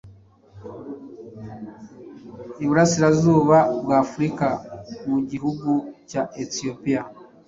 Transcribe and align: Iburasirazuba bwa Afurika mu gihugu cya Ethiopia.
Iburasirazuba 2.63 3.57
bwa 3.81 3.97
Afurika 4.05 4.47
mu 5.09 5.19
gihugu 5.29 5.71
cya 6.09 6.21
Ethiopia. 6.43 7.01